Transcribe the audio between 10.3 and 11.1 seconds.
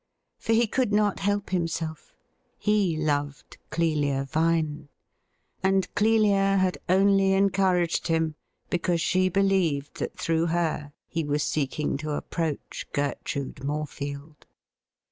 her